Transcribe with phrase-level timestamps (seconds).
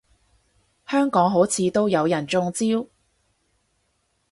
[0.87, 2.65] 香港好似都有人中招